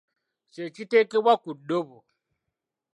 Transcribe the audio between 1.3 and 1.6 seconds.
ku